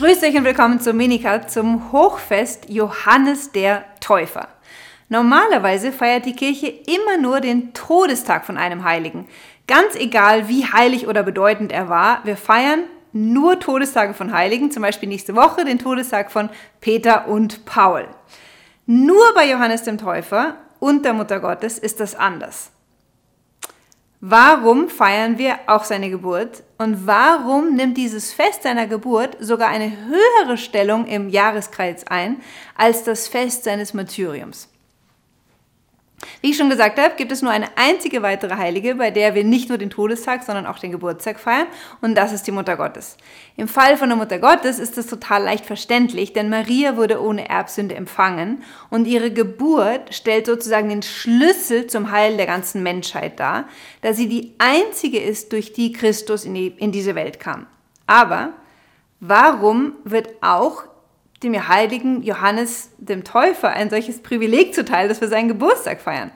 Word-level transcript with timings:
Grüß 0.00 0.22
euch 0.22 0.34
und 0.34 0.44
willkommen 0.44 0.80
zum 0.80 0.96
Minikat 0.96 1.50
zum 1.50 1.92
Hochfest 1.92 2.70
Johannes 2.70 3.52
der 3.52 3.84
Täufer. 4.00 4.48
Normalerweise 5.10 5.92
feiert 5.92 6.24
die 6.24 6.32
Kirche 6.32 6.68
immer 6.68 7.18
nur 7.20 7.40
den 7.40 7.74
Todestag 7.74 8.46
von 8.46 8.56
einem 8.56 8.84
Heiligen. 8.84 9.28
Ganz 9.66 9.96
egal, 9.96 10.48
wie 10.48 10.64
heilig 10.64 11.06
oder 11.06 11.22
bedeutend 11.22 11.70
er 11.70 11.90
war, 11.90 12.24
wir 12.24 12.38
feiern 12.38 12.84
nur 13.12 13.60
Todestage 13.60 14.14
von 14.14 14.32
Heiligen, 14.32 14.70
zum 14.70 14.82
Beispiel 14.82 15.10
nächste 15.10 15.36
Woche 15.36 15.66
den 15.66 15.78
Todestag 15.78 16.32
von 16.32 16.48
Peter 16.80 17.28
und 17.28 17.66
Paul. 17.66 18.08
Nur 18.86 19.34
bei 19.34 19.50
Johannes 19.50 19.82
dem 19.82 19.98
Täufer 19.98 20.56
und 20.78 21.04
der 21.04 21.12
Mutter 21.12 21.40
Gottes 21.40 21.78
ist 21.78 22.00
das 22.00 22.14
anders. 22.14 22.70
Warum 24.22 24.90
feiern 24.90 25.38
wir 25.38 25.60
auch 25.66 25.84
seine 25.84 26.10
Geburt 26.10 26.62
und 26.76 27.06
warum 27.06 27.74
nimmt 27.74 27.96
dieses 27.96 28.34
Fest 28.34 28.64
seiner 28.64 28.86
Geburt 28.86 29.38
sogar 29.40 29.68
eine 29.68 29.90
höhere 29.90 30.58
Stellung 30.58 31.06
im 31.06 31.30
Jahreskreis 31.30 32.06
ein 32.06 32.42
als 32.76 33.02
das 33.02 33.28
Fest 33.28 33.64
seines 33.64 33.94
Martyriums? 33.94 34.69
Wie 36.40 36.50
ich 36.50 36.56
schon 36.56 36.70
gesagt 36.70 36.98
habe, 36.98 37.14
gibt 37.16 37.32
es 37.32 37.42
nur 37.42 37.50
eine 37.50 37.68
einzige 37.76 38.22
weitere 38.22 38.56
Heilige, 38.56 38.94
bei 38.94 39.10
der 39.10 39.34
wir 39.34 39.44
nicht 39.44 39.68
nur 39.68 39.78
den 39.78 39.90
Todestag, 39.90 40.42
sondern 40.42 40.66
auch 40.66 40.78
den 40.78 40.90
Geburtstag 40.90 41.40
feiern, 41.40 41.66
und 42.00 42.14
das 42.14 42.32
ist 42.32 42.46
die 42.46 42.52
Mutter 42.52 42.76
Gottes. 42.76 43.16
Im 43.56 43.68
Fall 43.68 43.96
von 43.96 44.08
der 44.08 44.16
Mutter 44.16 44.38
Gottes 44.38 44.78
ist 44.78 44.96
das 44.96 45.06
total 45.06 45.42
leicht 45.42 45.66
verständlich, 45.66 46.32
denn 46.32 46.48
Maria 46.48 46.96
wurde 46.96 47.22
ohne 47.22 47.48
Erbsünde 47.48 47.94
empfangen 47.94 48.62
und 48.90 49.06
ihre 49.06 49.30
Geburt 49.30 50.14
stellt 50.14 50.46
sozusagen 50.46 50.88
den 50.88 51.02
Schlüssel 51.02 51.86
zum 51.86 52.10
Heil 52.10 52.36
der 52.36 52.46
ganzen 52.46 52.82
Menschheit 52.82 53.40
dar, 53.40 53.64
da 54.02 54.12
sie 54.12 54.28
die 54.28 54.54
einzige 54.58 55.20
ist, 55.20 55.52
durch 55.52 55.72
die 55.72 55.92
Christus 55.92 56.44
in, 56.44 56.54
die, 56.54 56.68
in 56.68 56.92
diese 56.92 57.14
Welt 57.14 57.40
kam. 57.40 57.66
Aber 58.06 58.54
warum 59.20 59.94
wird 60.04 60.28
auch 60.40 60.84
dem 61.42 61.68
heiligen 61.68 62.22
Johannes 62.22 62.90
dem 62.98 63.24
Täufer 63.24 63.70
ein 63.70 63.90
solches 63.90 64.22
Privileg 64.22 64.74
zuteil, 64.74 65.08
dass 65.08 65.20
wir 65.20 65.28
seinen 65.28 65.48
Geburtstag 65.48 66.00
feiern. 66.00 66.30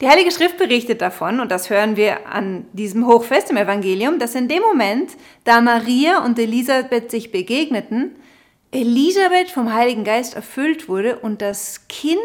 Die 0.00 0.08
Heilige 0.08 0.30
Schrift 0.30 0.58
berichtet 0.58 1.00
davon, 1.00 1.40
und 1.40 1.50
das 1.50 1.70
hören 1.70 1.96
wir 1.96 2.26
an 2.26 2.66
diesem 2.72 3.06
Hochfest 3.06 3.50
im 3.50 3.56
Evangelium, 3.56 4.18
dass 4.18 4.34
in 4.34 4.46
dem 4.46 4.62
Moment, 4.62 5.12
da 5.44 5.62
Maria 5.62 6.22
und 6.24 6.38
Elisabeth 6.38 7.10
sich 7.10 7.32
begegneten, 7.32 8.14
Elisabeth 8.72 9.50
vom 9.50 9.72
Heiligen 9.72 10.04
Geist 10.04 10.34
erfüllt 10.34 10.88
wurde 10.88 11.18
und 11.18 11.40
das 11.40 11.88
Kind 11.88 12.18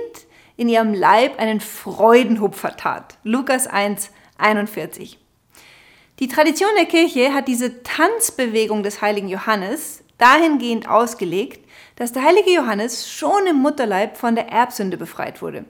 in 0.58 0.68
ihrem 0.68 0.94
Leib 0.94 1.40
einen 1.40 1.62
Freudenhupfer 1.62 2.76
tat. 2.76 3.18
Lukas 3.24 3.68
1, 3.68 4.12
41. 4.38 5.18
Die 6.20 6.28
Tradition 6.28 6.70
der 6.78 6.86
Kirche 6.86 7.34
hat 7.34 7.48
diese 7.48 7.84
Tanzbewegung 7.84 8.84
des 8.84 9.02
heiligen 9.02 9.30
Johannes 9.30 10.04
dahingehend 10.18 10.90
ausgelegt, 10.90 11.66
dass 11.96 12.14
der 12.14 12.24
heilige 12.24 12.52
Johannes 12.52 13.10
schon 13.10 13.48
im 13.48 13.58
Mutterleib 13.58 14.18
von 14.18 14.36
der 14.36 14.50
Erbsünde 14.50 14.98
befreit 14.98 15.42
wurde. 15.42 15.66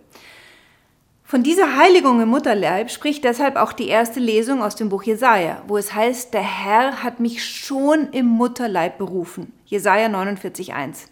Von 1.31 1.43
dieser 1.43 1.77
Heiligung 1.77 2.19
im 2.21 2.27
Mutterleib 2.27 2.91
spricht 2.91 3.23
deshalb 3.23 3.55
auch 3.55 3.71
die 3.71 3.87
erste 3.87 4.19
Lesung 4.19 4.61
aus 4.61 4.75
dem 4.75 4.89
Buch 4.89 5.03
Jesaja, 5.03 5.61
wo 5.65 5.77
es 5.77 5.93
heißt, 5.93 6.33
der 6.33 6.41
Herr 6.41 7.03
hat 7.03 7.21
mich 7.21 7.45
schon 7.45 8.09
im 8.11 8.25
Mutterleib 8.25 8.97
berufen. 8.97 9.53
Jesaja 9.65 10.07
49,1. 10.07 11.07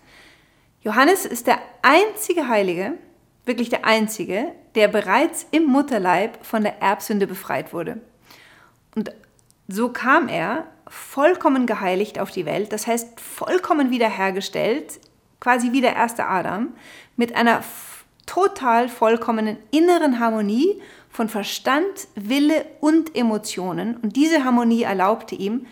Johannes 0.81 1.25
ist 1.25 1.47
der 1.47 1.59
einzige 1.81 2.49
Heilige, 2.49 2.95
wirklich 3.45 3.69
der 3.69 3.85
einzige, 3.85 4.51
der 4.75 4.89
bereits 4.89 5.47
im 5.51 5.63
Mutterleib 5.63 6.45
von 6.45 6.63
der 6.63 6.81
Erbsünde 6.81 7.25
befreit 7.25 7.71
wurde. 7.71 8.01
Und 8.95 9.13
so 9.69 9.87
kam 9.87 10.27
er 10.27 10.67
vollkommen 10.89 11.65
geheiligt 11.65 12.19
auf 12.19 12.31
die 12.31 12.45
Welt, 12.45 12.73
das 12.73 12.87
heißt 12.87 13.19
vollkommen 13.19 13.91
wiederhergestellt, 13.91 14.99
quasi 15.39 15.71
wie 15.71 15.81
der 15.81 15.95
erste 15.95 16.25
Adam, 16.25 16.73
mit 17.15 17.35
einer 17.35 17.63
total 18.25 18.89
vollkommenen 18.89 19.57
inneren 19.71 20.19
Harmonie 20.19 20.81
von 21.09 21.29
Verstand, 21.29 22.07
Wille 22.15 22.65
und 22.79 23.15
Emotionen. 23.15 23.97
Und 23.97 24.15
diese 24.15 24.43
Harmonie 24.43 24.83
erlaubte 24.83 25.35
ihm, 25.35 25.65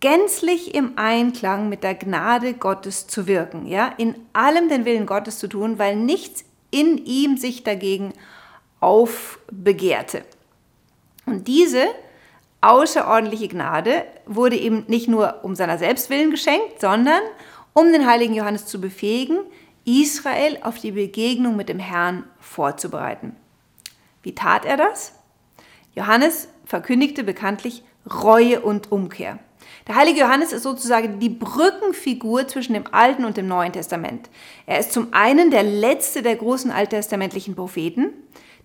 gänzlich 0.00 0.74
im 0.74 0.92
Einklang 0.96 1.68
mit 1.68 1.82
der 1.82 1.94
Gnade 1.94 2.54
Gottes 2.54 3.06
zu 3.06 3.26
wirken, 3.26 3.66
ja, 3.66 3.92
in 3.96 4.14
allem 4.32 4.68
den 4.68 4.84
Willen 4.84 5.06
Gottes 5.06 5.38
zu 5.38 5.48
tun, 5.48 5.78
weil 5.78 5.96
nichts 5.96 6.44
in 6.70 6.98
ihm 6.98 7.36
sich 7.36 7.64
dagegen 7.64 8.12
aufbegehrte. 8.80 10.24
Und 11.24 11.48
diese 11.48 11.86
außerordentliche 12.66 13.48
Gnade 13.48 14.04
wurde 14.26 14.56
ihm 14.56 14.84
nicht 14.88 15.08
nur 15.08 15.40
um 15.44 15.54
seiner 15.54 15.78
selbst 15.78 16.10
willen 16.10 16.30
geschenkt, 16.30 16.80
sondern 16.80 17.20
um 17.72 17.92
den 17.92 18.06
heiligen 18.06 18.34
Johannes 18.34 18.66
zu 18.66 18.80
befähigen, 18.80 19.38
Israel 19.84 20.58
auf 20.62 20.78
die 20.78 20.92
Begegnung 20.92 21.56
mit 21.56 21.68
dem 21.68 21.78
Herrn 21.78 22.24
vorzubereiten. 22.40 23.36
Wie 24.22 24.34
tat 24.34 24.64
er 24.64 24.76
das? 24.76 25.12
Johannes 25.94 26.48
verkündigte 26.64 27.22
bekanntlich 27.22 27.84
Reue 28.22 28.60
und 28.60 28.90
Umkehr. 28.90 29.38
Der 29.86 29.94
heilige 29.94 30.20
Johannes 30.20 30.52
ist 30.52 30.64
sozusagen 30.64 31.20
die 31.20 31.28
Brückenfigur 31.28 32.48
zwischen 32.48 32.74
dem 32.74 32.92
Alten 32.92 33.24
und 33.24 33.36
dem 33.36 33.46
Neuen 33.46 33.72
Testament. 33.72 34.28
Er 34.66 34.80
ist 34.80 34.92
zum 34.92 35.12
einen 35.12 35.50
der 35.50 35.62
letzte 35.62 36.22
der 36.22 36.34
großen 36.34 36.72
alttestamentlichen 36.72 37.54
Propheten, 37.54 38.12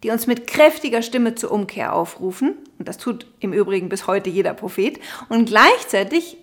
die 0.04 0.10
uns 0.10 0.28
mit 0.28 0.48
kräftiger 0.48 1.02
Stimme 1.02 1.36
zur 1.36 1.52
Umkehr 1.52 1.94
aufrufen, 1.94 2.56
und 2.80 2.88
das 2.88 2.98
tut 2.98 3.28
im 3.40 3.54
Übrigen 3.54 3.90
bis 3.90 4.08
heute 4.08 4.30
jeder 4.30 4.54
Prophet, 4.54 5.00
und 5.30 5.46
gleichzeitig 5.46 6.38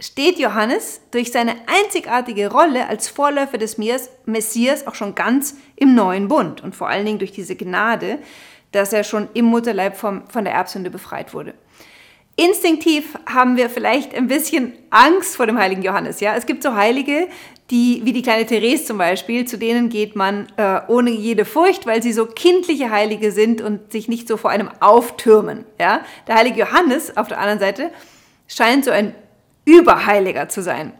steht 0.00 0.38
Johannes 0.38 1.00
durch 1.10 1.30
seine 1.30 1.54
einzigartige 1.66 2.50
Rolle 2.50 2.88
als 2.88 3.08
Vorläufer 3.08 3.58
des 3.58 3.78
Messias 3.78 4.86
auch 4.86 4.94
schon 4.94 5.14
ganz 5.14 5.56
im 5.76 5.94
neuen 5.94 6.28
Bund. 6.28 6.62
Und 6.62 6.74
vor 6.74 6.88
allen 6.88 7.06
Dingen 7.06 7.18
durch 7.18 7.32
diese 7.32 7.54
Gnade, 7.54 8.18
dass 8.72 8.92
er 8.92 9.04
schon 9.04 9.28
im 9.34 9.44
Mutterleib 9.44 9.96
vom, 9.96 10.28
von 10.28 10.44
der 10.44 10.54
Erbsünde 10.54 10.90
befreit 10.90 11.32
wurde. 11.32 11.54
Instinktiv 12.36 13.16
haben 13.26 13.56
wir 13.56 13.70
vielleicht 13.70 14.14
ein 14.14 14.26
bisschen 14.26 14.72
Angst 14.90 15.36
vor 15.36 15.46
dem 15.46 15.58
heiligen 15.58 15.82
Johannes. 15.82 16.20
Ja, 16.20 16.34
es 16.34 16.46
gibt 16.46 16.64
so 16.64 16.74
Heilige, 16.74 17.28
die, 17.70 18.02
wie 18.04 18.12
die 18.12 18.22
kleine 18.22 18.44
Therese 18.44 18.84
zum 18.84 18.98
Beispiel, 18.98 19.46
zu 19.46 19.56
denen 19.56 19.88
geht 19.88 20.16
man 20.16 20.48
äh, 20.56 20.80
ohne 20.88 21.10
jede 21.10 21.44
Furcht, 21.44 21.86
weil 21.86 22.02
sie 22.02 22.12
so 22.12 22.26
kindliche 22.26 22.90
Heilige 22.90 23.30
sind 23.30 23.60
und 23.60 23.92
sich 23.92 24.08
nicht 24.08 24.28
so 24.28 24.36
vor 24.36 24.50
einem 24.50 24.68
auftürmen. 24.80 25.64
Ja, 25.80 26.00
der 26.26 26.34
heilige 26.34 26.60
Johannes 26.60 27.16
auf 27.16 27.28
der 27.28 27.38
anderen 27.38 27.60
Seite 27.60 27.90
scheint 28.48 28.84
so 28.84 28.90
ein 28.90 29.14
Überheiliger 29.64 30.48
zu 30.48 30.62
sein. 30.62 30.92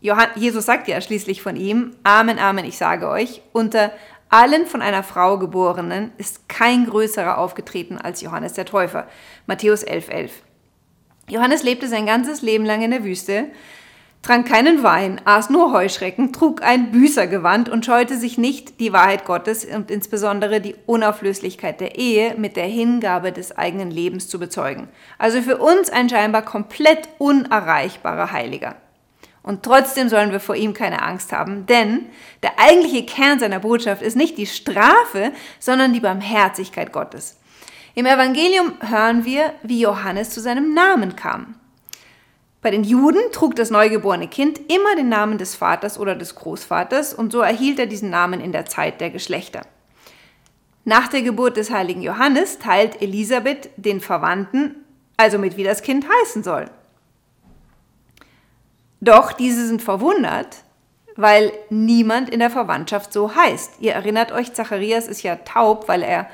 Johann, 0.00 0.28
Jesus 0.34 0.64
sagt 0.64 0.88
ja 0.88 1.00
schließlich 1.00 1.42
von 1.42 1.56
ihm, 1.56 1.94
Amen, 2.02 2.38
Amen, 2.38 2.64
ich 2.64 2.78
sage 2.78 3.08
euch, 3.08 3.42
unter 3.52 3.92
allen 4.30 4.66
von 4.66 4.80
einer 4.80 5.02
Frau 5.02 5.38
geborenen 5.38 6.12
ist 6.16 6.48
kein 6.48 6.86
größerer 6.86 7.36
aufgetreten 7.36 7.98
als 7.98 8.22
Johannes 8.22 8.54
der 8.54 8.64
Täufer. 8.64 9.06
Matthäus 9.46 9.82
11, 9.82 10.08
11. 10.08 10.32
Johannes 11.30 11.62
lebte 11.62 11.86
sein 11.86 12.06
ganzes 12.06 12.42
Leben 12.42 12.64
lang 12.64 12.82
in 12.82 12.90
der 12.90 13.04
Wüste, 13.04 13.46
trank 14.22 14.48
keinen 14.48 14.82
Wein, 14.82 15.20
aß 15.24 15.48
nur 15.48 15.72
Heuschrecken, 15.72 16.32
trug 16.32 16.62
ein 16.62 16.90
Büßergewand 16.90 17.68
und 17.68 17.86
scheute 17.86 18.16
sich 18.18 18.36
nicht, 18.36 18.80
die 18.80 18.92
Wahrheit 18.92 19.24
Gottes 19.24 19.64
und 19.64 19.90
insbesondere 19.90 20.60
die 20.60 20.74
Unauflöslichkeit 20.86 21.80
der 21.80 21.96
Ehe 21.96 22.34
mit 22.36 22.56
der 22.56 22.66
Hingabe 22.66 23.32
des 23.32 23.56
eigenen 23.56 23.90
Lebens 23.90 24.28
zu 24.28 24.38
bezeugen. 24.38 24.88
Also 25.18 25.40
für 25.40 25.58
uns 25.58 25.88
ein 25.88 26.08
scheinbar 26.08 26.42
komplett 26.42 27.08
unerreichbarer 27.18 28.32
Heiliger. 28.32 28.76
Und 29.42 29.62
trotzdem 29.62 30.10
sollen 30.10 30.32
wir 30.32 30.40
vor 30.40 30.54
ihm 30.54 30.74
keine 30.74 31.00
Angst 31.00 31.32
haben, 31.32 31.64
denn 31.64 32.06
der 32.42 32.58
eigentliche 32.58 33.06
Kern 33.06 33.38
seiner 33.38 33.60
Botschaft 33.60 34.02
ist 34.02 34.16
nicht 34.16 34.36
die 34.36 34.46
Strafe, 34.46 35.32
sondern 35.58 35.94
die 35.94 36.00
Barmherzigkeit 36.00 36.92
Gottes. 36.92 37.39
Im 37.94 38.06
Evangelium 38.06 38.74
hören 38.80 39.24
wir, 39.24 39.52
wie 39.62 39.80
Johannes 39.80 40.30
zu 40.30 40.40
seinem 40.40 40.74
Namen 40.74 41.16
kam. 41.16 41.56
Bei 42.62 42.70
den 42.70 42.84
Juden 42.84 43.20
trug 43.32 43.56
das 43.56 43.70
neugeborene 43.70 44.28
Kind 44.28 44.60
immer 44.70 44.94
den 44.96 45.08
Namen 45.08 45.38
des 45.38 45.54
Vaters 45.54 45.98
oder 45.98 46.14
des 46.14 46.34
Großvaters 46.34 47.14
und 47.14 47.32
so 47.32 47.40
erhielt 47.40 47.78
er 47.78 47.86
diesen 47.86 48.10
Namen 48.10 48.40
in 48.40 48.52
der 48.52 48.66
Zeit 48.66 49.00
der 49.00 49.10
Geschlechter. 49.10 49.62
Nach 50.84 51.08
der 51.08 51.22
Geburt 51.22 51.56
des 51.56 51.70
heiligen 51.70 52.02
Johannes 52.02 52.58
teilt 52.58 53.00
Elisabeth 53.00 53.70
den 53.76 54.00
Verwandten 54.00 54.76
also 55.20 55.38
mit, 55.38 55.58
wie 55.58 55.64
das 55.64 55.82
Kind 55.82 56.06
heißen 56.08 56.42
soll. 56.42 56.70
Doch 59.02 59.32
diese 59.32 59.66
sind 59.66 59.82
verwundert, 59.82 60.64
weil 61.14 61.52
niemand 61.68 62.30
in 62.30 62.40
der 62.40 62.48
Verwandtschaft 62.48 63.12
so 63.12 63.34
heißt. 63.34 63.80
Ihr 63.80 63.92
erinnert 63.92 64.32
euch, 64.32 64.54
Zacharias 64.54 65.08
ist 65.08 65.22
ja 65.22 65.36
taub, 65.36 65.88
weil 65.88 66.02
er 66.02 66.28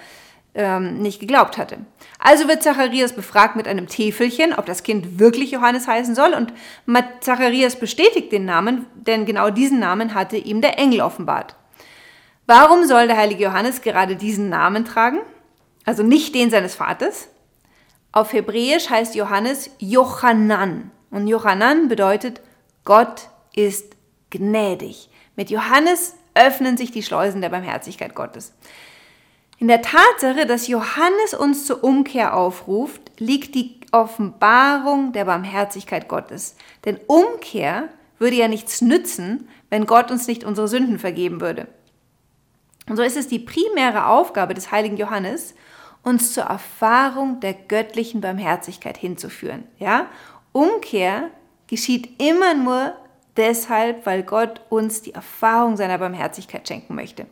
ähm, 0.56 0.98
nicht 0.98 1.20
geglaubt 1.20 1.58
hatte. 1.58 1.78
Also 2.18 2.48
wird 2.48 2.62
Zacharias 2.62 3.12
befragt 3.12 3.54
mit 3.54 3.68
einem 3.68 3.86
Täfelchen, 3.86 4.54
ob 4.54 4.66
das 4.66 4.82
Kind 4.82 5.20
wirklich 5.20 5.52
Johannes 5.52 5.86
heißen 5.86 6.14
soll. 6.14 6.32
Und 6.34 6.52
Zacharias 7.20 7.76
bestätigt 7.76 8.32
den 8.32 8.46
Namen, 8.46 8.86
denn 8.94 9.26
genau 9.26 9.50
diesen 9.50 9.78
Namen 9.78 10.14
hatte 10.14 10.36
ihm 10.36 10.62
der 10.62 10.78
Engel 10.78 11.02
offenbart. 11.02 11.54
Warum 12.46 12.84
soll 12.86 13.06
der 13.06 13.16
heilige 13.16 13.44
Johannes 13.44 13.82
gerade 13.82 14.16
diesen 14.16 14.48
Namen 14.48 14.84
tragen? 14.84 15.18
Also 15.84 16.02
nicht 16.02 16.34
den 16.34 16.50
seines 16.50 16.74
Vaters. 16.74 17.28
Auf 18.12 18.32
Hebräisch 18.32 18.88
heißt 18.88 19.14
Johannes 19.14 19.70
Jochanan. 19.78 20.90
Und 21.10 21.28
Jochanan 21.28 21.88
bedeutet 21.88 22.40
Gott 22.84 23.28
ist 23.54 23.94
gnädig. 24.30 25.10
Mit 25.34 25.50
Johannes 25.50 26.14
öffnen 26.34 26.76
sich 26.76 26.90
die 26.92 27.02
Schleusen 27.02 27.40
der 27.40 27.48
Barmherzigkeit 27.50 28.14
Gottes. 28.14 28.54
In 29.58 29.68
der 29.68 29.80
Tatsache, 29.80 30.46
dass 30.46 30.68
Johannes 30.68 31.32
uns 31.32 31.66
zur 31.66 31.82
Umkehr 31.82 32.36
aufruft, 32.36 33.00
liegt 33.18 33.54
die 33.54 33.80
Offenbarung 33.90 35.12
der 35.12 35.24
Barmherzigkeit 35.24 36.08
Gottes. 36.08 36.56
Denn 36.84 36.98
Umkehr 37.06 37.88
würde 38.18 38.36
ja 38.36 38.48
nichts 38.48 38.82
nützen, 38.82 39.48
wenn 39.70 39.86
Gott 39.86 40.10
uns 40.10 40.26
nicht 40.26 40.44
unsere 40.44 40.68
Sünden 40.68 40.98
vergeben 40.98 41.40
würde. 41.40 41.68
Und 42.88 42.96
so 42.96 43.02
ist 43.02 43.16
es 43.16 43.28
die 43.28 43.38
primäre 43.38 44.06
Aufgabe 44.06 44.54
des 44.54 44.70
heiligen 44.70 44.96
Johannes, 44.96 45.54
uns 46.02 46.34
zur 46.34 46.44
Erfahrung 46.44 47.40
der 47.40 47.54
göttlichen 47.54 48.20
Barmherzigkeit 48.20 48.96
hinzuführen. 48.96 49.64
Ja? 49.78 50.06
Umkehr 50.52 51.30
geschieht 51.66 52.22
immer 52.22 52.54
nur 52.54 52.94
deshalb, 53.36 54.06
weil 54.06 54.22
Gott 54.22 54.60
uns 54.68 55.02
die 55.02 55.14
Erfahrung 55.14 55.76
seiner 55.76 55.98
Barmherzigkeit 55.98 56.68
schenken 56.68 56.94
möchte. 56.94 57.26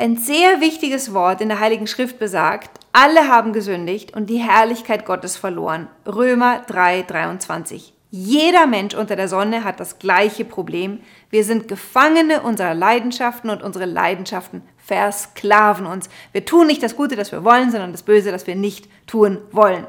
Ein 0.00 0.16
sehr 0.16 0.60
wichtiges 0.60 1.12
Wort 1.12 1.40
in 1.40 1.48
der 1.48 1.58
Heiligen 1.58 1.88
Schrift 1.88 2.20
besagt, 2.20 2.70
alle 2.92 3.26
haben 3.26 3.52
gesündigt 3.52 4.14
und 4.14 4.30
die 4.30 4.38
Herrlichkeit 4.38 5.04
Gottes 5.04 5.36
verloren. 5.36 5.88
Römer 6.06 6.62
3, 6.68 7.02
23. 7.02 7.94
Jeder 8.12 8.68
Mensch 8.68 8.94
unter 8.94 9.16
der 9.16 9.26
Sonne 9.26 9.64
hat 9.64 9.80
das 9.80 9.98
gleiche 9.98 10.44
Problem. 10.44 11.00
Wir 11.30 11.42
sind 11.42 11.66
Gefangene 11.66 12.42
unserer 12.42 12.74
Leidenschaften 12.74 13.50
und 13.50 13.60
unsere 13.60 13.86
Leidenschaften 13.86 14.62
versklaven 14.76 15.84
uns. 15.84 16.08
Wir 16.30 16.44
tun 16.44 16.68
nicht 16.68 16.84
das 16.84 16.94
Gute, 16.94 17.16
das 17.16 17.32
wir 17.32 17.42
wollen, 17.42 17.72
sondern 17.72 17.90
das 17.90 18.04
Böse, 18.04 18.30
das 18.30 18.46
wir 18.46 18.54
nicht 18.54 18.88
tun 19.08 19.38
wollen. 19.50 19.84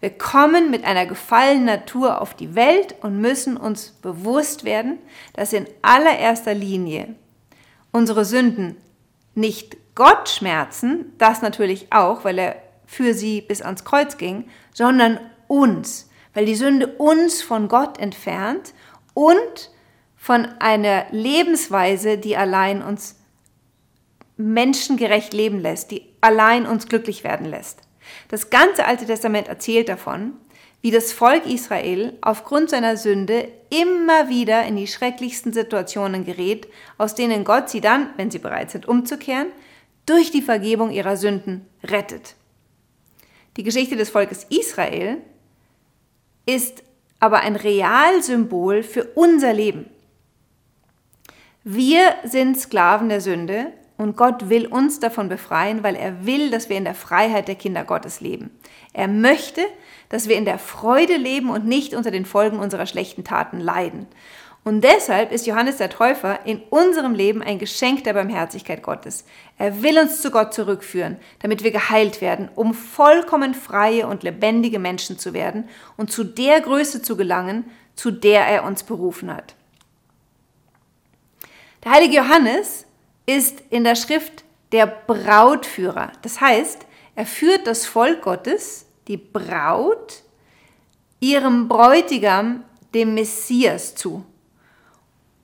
Wir 0.00 0.10
kommen 0.10 0.72
mit 0.72 0.82
einer 0.82 1.06
gefallenen 1.06 1.66
Natur 1.66 2.20
auf 2.20 2.34
die 2.34 2.56
Welt 2.56 2.96
und 3.02 3.20
müssen 3.20 3.56
uns 3.56 3.90
bewusst 4.02 4.64
werden, 4.64 4.98
dass 5.32 5.52
in 5.52 5.68
allererster 5.80 6.54
Linie 6.54 7.14
unsere 7.92 8.24
Sünden 8.24 8.78
nicht 9.34 9.76
Gott 9.94 10.28
schmerzen, 10.28 11.12
das 11.18 11.42
natürlich 11.42 11.92
auch, 11.92 12.24
weil 12.24 12.38
er 12.38 12.56
für 12.86 13.14
sie 13.14 13.40
bis 13.40 13.62
ans 13.62 13.84
Kreuz 13.84 14.16
ging, 14.16 14.48
sondern 14.72 15.18
uns 15.46 16.08
weil 16.34 16.44
die 16.44 16.56
Sünde 16.56 16.88
uns 16.98 17.42
von 17.42 17.68
Gott 17.68 17.98
entfernt 17.98 18.74
und 19.14 19.70
von 20.16 20.46
einer 20.58 21.06
Lebensweise, 21.10 22.18
die 22.18 22.36
allein 22.36 22.82
uns 22.82 23.16
menschengerecht 24.36 25.32
leben 25.32 25.60
lässt, 25.60 25.92
die 25.92 26.12
allein 26.20 26.66
uns 26.66 26.88
glücklich 26.88 27.22
werden 27.22 27.46
lässt. 27.46 27.82
Das 28.28 28.50
ganze 28.50 28.84
Alte 28.84 29.06
Testament 29.06 29.48
erzählt 29.48 29.88
davon, 29.88 30.32
wie 30.84 30.90
das 30.90 31.14
Volk 31.14 31.46
Israel 31.46 32.12
aufgrund 32.20 32.68
seiner 32.68 32.98
Sünde 32.98 33.48
immer 33.70 34.28
wieder 34.28 34.66
in 34.66 34.76
die 34.76 34.86
schrecklichsten 34.86 35.50
Situationen 35.50 36.26
gerät, 36.26 36.68
aus 36.98 37.14
denen 37.14 37.42
Gott 37.42 37.70
sie 37.70 37.80
dann, 37.80 38.10
wenn 38.18 38.30
sie 38.30 38.38
bereit 38.38 38.70
sind 38.70 38.84
umzukehren, 38.86 39.46
durch 40.04 40.30
die 40.30 40.42
Vergebung 40.42 40.90
ihrer 40.90 41.16
Sünden 41.16 41.64
rettet. 41.82 42.34
Die 43.56 43.62
Geschichte 43.62 43.96
des 43.96 44.10
Volkes 44.10 44.44
Israel 44.50 45.22
ist 46.44 46.82
aber 47.18 47.40
ein 47.40 47.56
Realsymbol 47.56 48.82
für 48.82 49.04
unser 49.14 49.54
Leben. 49.54 49.86
Wir 51.62 52.14
sind 52.24 52.60
Sklaven 52.60 53.08
der 53.08 53.22
Sünde 53.22 53.72
und 53.96 54.16
Gott 54.16 54.48
will 54.48 54.66
uns 54.66 54.98
davon 54.98 55.28
befreien, 55.28 55.82
weil 55.84 55.94
er 55.94 56.26
will, 56.26 56.50
dass 56.50 56.68
wir 56.68 56.76
in 56.76 56.84
der 56.84 56.94
Freiheit 56.94 57.46
der 57.46 57.54
Kinder 57.54 57.84
Gottes 57.84 58.20
leben. 58.20 58.50
Er 58.92 59.06
möchte, 59.08 59.62
dass 60.08 60.28
wir 60.28 60.36
in 60.36 60.44
der 60.44 60.58
Freude 60.58 61.16
leben 61.16 61.50
und 61.50 61.66
nicht 61.66 61.94
unter 61.94 62.10
den 62.10 62.24
Folgen 62.24 62.58
unserer 62.58 62.86
schlechten 62.86 63.24
Taten 63.24 63.60
leiden. 63.60 64.06
Und 64.64 64.82
deshalb 64.82 65.30
ist 65.30 65.46
Johannes 65.46 65.76
der 65.76 65.90
Täufer 65.90 66.40
in 66.46 66.60
unserem 66.70 67.14
Leben 67.14 67.42
ein 67.42 67.58
Geschenk 67.58 68.02
der 68.04 68.14
Barmherzigkeit 68.14 68.82
Gottes. 68.82 69.26
Er 69.58 69.82
will 69.82 69.98
uns 69.98 70.22
zu 70.22 70.30
Gott 70.30 70.54
zurückführen, 70.54 71.18
damit 71.40 71.62
wir 71.62 71.70
geheilt 71.70 72.22
werden, 72.22 72.48
um 72.54 72.72
vollkommen 72.72 73.52
freie 73.52 74.06
und 74.06 74.22
lebendige 74.22 74.78
Menschen 74.78 75.18
zu 75.18 75.34
werden 75.34 75.68
und 75.98 76.10
zu 76.10 76.24
der 76.24 76.62
Größe 76.62 77.02
zu 77.02 77.16
gelangen, 77.16 77.70
zu 77.94 78.10
der 78.10 78.46
er 78.46 78.64
uns 78.64 78.82
berufen 78.84 79.32
hat. 79.32 79.54
Der 81.84 81.92
heilige 81.92 82.16
Johannes 82.16 82.86
ist 83.26 83.62
in 83.70 83.84
der 83.84 83.94
Schrift 83.94 84.44
der 84.72 84.86
Brautführer. 84.86 86.12
Das 86.22 86.40
heißt, 86.40 86.86
er 87.14 87.26
führt 87.26 87.66
das 87.66 87.86
Volk 87.86 88.22
Gottes, 88.22 88.86
die 89.08 89.16
Braut, 89.16 90.22
ihrem 91.20 91.68
Bräutigam, 91.68 92.64
dem 92.92 93.14
Messias 93.14 93.94
zu. 93.94 94.24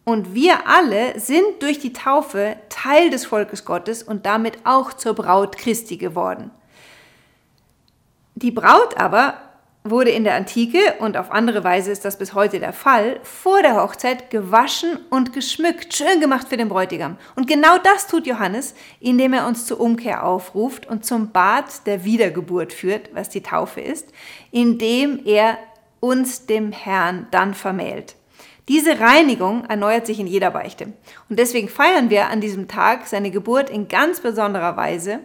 Und 0.04 0.34
wir 0.34 0.66
alle 0.66 1.18
sind 1.20 1.62
durch 1.62 1.78
die 1.78 1.92
Taufe 1.92 2.56
Teil 2.68 3.10
des 3.10 3.26
Volkes 3.26 3.64
Gottes 3.64 4.02
und 4.02 4.26
damit 4.26 4.58
auch 4.64 4.92
zur 4.92 5.14
Braut 5.14 5.56
Christi 5.56 5.96
geworden. 5.96 6.50
Die 8.34 8.50
Braut 8.50 8.96
aber 8.96 9.49
wurde 9.82 10.10
in 10.10 10.24
der 10.24 10.34
Antike, 10.34 10.78
und 10.98 11.16
auf 11.16 11.30
andere 11.30 11.64
Weise 11.64 11.90
ist 11.90 12.04
das 12.04 12.18
bis 12.18 12.34
heute 12.34 12.60
der 12.60 12.74
Fall, 12.74 13.18
vor 13.22 13.62
der 13.62 13.76
Hochzeit 13.82 14.30
gewaschen 14.30 14.98
und 15.08 15.32
geschmückt, 15.32 15.94
schön 15.94 16.20
gemacht 16.20 16.48
für 16.48 16.58
den 16.58 16.68
Bräutigam. 16.68 17.16
Und 17.34 17.48
genau 17.48 17.78
das 17.78 18.06
tut 18.06 18.26
Johannes, 18.26 18.74
indem 19.00 19.32
er 19.32 19.46
uns 19.46 19.64
zur 19.66 19.80
Umkehr 19.80 20.26
aufruft 20.26 20.86
und 20.86 21.06
zum 21.06 21.32
Bad 21.32 21.86
der 21.86 22.04
Wiedergeburt 22.04 22.72
führt, 22.72 23.14
was 23.14 23.30
die 23.30 23.42
Taufe 23.42 23.80
ist, 23.80 24.12
indem 24.50 25.24
er 25.24 25.56
uns 26.00 26.46
dem 26.46 26.72
Herrn 26.72 27.26
dann 27.30 27.54
vermählt. 27.54 28.16
Diese 28.68 29.00
Reinigung 29.00 29.64
erneuert 29.64 30.06
sich 30.06 30.20
in 30.20 30.26
jeder 30.26 30.50
Beichte. 30.50 30.92
Und 31.28 31.38
deswegen 31.38 31.68
feiern 31.68 32.10
wir 32.10 32.28
an 32.28 32.40
diesem 32.40 32.68
Tag 32.68 33.06
seine 33.06 33.30
Geburt 33.30 33.70
in 33.70 33.88
ganz 33.88 34.20
besonderer 34.20 34.76
Weise 34.76 35.20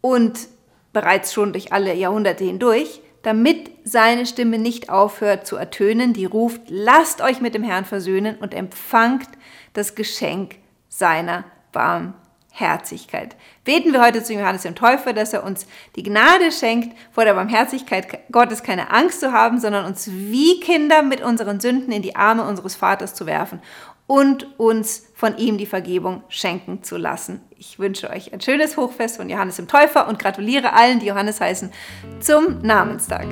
und 0.00 0.48
bereits 0.92 1.32
schon 1.32 1.52
durch 1.52 1.72
alle 1.72 1.94
Jahrhunderte 1.94 2.44
hindurch, 2.44 3.00
damit 3.22 3.70
seine 3.84 4.26
Stimme 4.26 4.58
nicht 4.58 4.90
aufhört 4.90 5.46
zu 5.46 5.56
ertönen, 5.56 6.12
die 6.12 6.24
ruft, 6.24 6.62
lasst 6.68 7.20
euch 7.20 7.40
mit 7.40 7.54
dem 7.54 7.64
Herrn 7.64 7.84
versöhnen 7.84 8.36
und 8.36 8.54
empfangt 8.54 9.28
das 9.72 9.94
Geschenk 9.94 10.56
seiner 10.88 11.44
Barmherzigkeit. 11.72 13.36
Beten 13.64 13.92
wir 13.92 14.02
heute 14.02 14.22
zu 14.22 14.34
Johannes 14.34 14.62
dem 14.62 14.74
Täufer, 14.74 15.12
dass 15.12 15.32
er 15.32 15.44
uns 15.44 15.66
die 15.96 16.02
Gnade 16.02 16.52
schenkt, 16.52 16.96
vor 17.12 17.24
der 17.24 17.34
Barmherzigkeit 17.34 18.30
Gottes 18.32 18.62
keine 18.62 18.90
Angst 18.90 19.20
zu 19.20 19.32
haben, 19.32 19.60
sondern 19.60 19.84
uns 19.84 20.08
wie 20.10 20.60
Kinder 20.60 21.02
mit 21.02 21.20
unseren 21.20 21.60
Sünden 21.60 21.92
in 21.92 22.02
die 22.02 22.16
Arme 22.16 22.44
unseres 22.44 22.76
Vaters 22.76 23.14
zu 23.14 23.26
werfen 23.26 23.60
und 24.06 24.58
uns 24.58 25.07
von 25.18 25.36
ihm 25.36 25.58
die 25.58 25.66
Vergebung 25.66 26.22
schenken 26.28 26.84
zu 26.84 26.96
lassen. 26.96 27.40
Ich 27.56 27.80
wünsche 27.80 28.08
euch 28.08 28.32
ein 28.32 28.40
schönes 28.40 28.76
Hochfest 28.76 29.16
von 29.16 29.28
Johannes 29.28 29.56
dem 29.56 29.66
Täufer 29.66 30.06
und 30.06 30.20
gratuliere 30.20 30.74
allen, 30.74 31.00
die 31.00 31.06
Johannes 31.06 31.40
heißen, 31.40 31.72
zum 32.20 32.60
Namenstag. 32.62 33.26